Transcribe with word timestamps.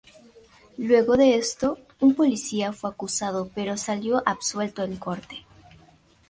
Luego 0.79 1.15
de 1.15 1.35
esto, 1.35 1.77
un 1.99 2.15
policía 2.15 2.73
fue 2.73 2.89
acusado 2.89 3.51
pero 3.53 3.77
salió 3.77 4.23
absuelto 4.25 4.81
en 4.81 4.97
corte. 4.97 5.45